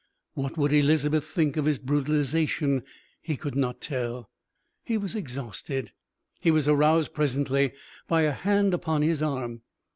[0.33, 2.81] What would Elizabeth think of his brutalisation?
[3.21, 4.31] He could not tell.
[4.83, 5.91] He was exhausted.
[6.39, 7.73] He was aroused presently
[8.07, 9.61] by a hand upon his arm.